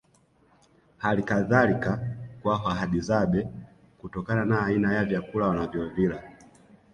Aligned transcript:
Hali 0.97 1.23
kadhalika 1.23 2.15
kwa 2.41 2.53
Wahadzabe 2.63 3.47
kutokana 3.97 4.45
na 4.45 4.65
aina 4.65 4.93
ya 4.93 5.05
vyakula 5.05 5.47
wanavyovila 5.47 6.23